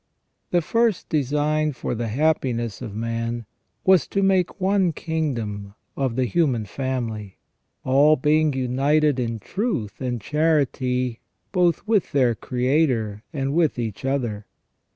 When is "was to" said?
3.85-4.23